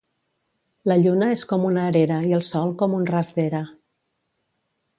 [0.91, 3.61] La lluna és com una erera i el sol com un ras d'era.